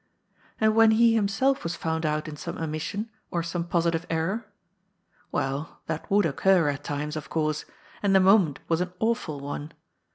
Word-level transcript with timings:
And 0.59 0.73
when 0.75 0.89
he 0.97 1.13
himself 1.13 1.63
was 1.63 1.75
found 1.75 2.07
out 2.07 2.27
in 2.27 2.35
some 2.35 2.57
omission, 2.57 3.11
or 3.29 3.43
some 3.43 3.67
positive 3.67 4.03
error? 4.09 4.47
Well, 5.31 5.79
that 5.85 6.09
would 6.09 6.25
occur 6.25 6.69
at 6.69 6.83
times, 6.83 7.15
of 7.15 7.29
course; 7.29 7.65
and 8.01 8.15
the 8.15 8.19
moment 8.19 8.61
was 8.67 8.81
an 8.81 8.93
awful 8.99 9.39
one. 9.39 9.73